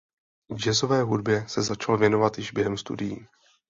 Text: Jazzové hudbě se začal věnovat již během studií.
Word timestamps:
Jazzové 0.55 1.01
hudbě 1.03 1.45
se 1.47 1.61
začal 1.61 1.97
věnovat 1.97 2.37
již 2.37 2.51
během 2.51 2.77
studií. 2.77 3.27